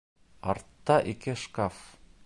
Артта 0.53 0.97
ике 1.13 1.37
шкаф. 1.43 1.87